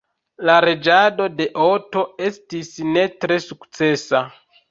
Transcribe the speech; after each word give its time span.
La 0.49 0.53
reĝado 0.65 1.27
de 1.41 1.45
Otto 1.65 2.03
estis 2.29 2.73
ne 2.95 3.05
tre 3.25 3.39
sukcesa. 3.49 4.23